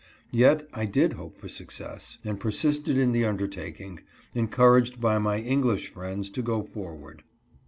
[0.31, 3.99] Yet I did hope for success, and persisted in the under taking,
[4.33, 7.21] encouraged by my English friends to go forward.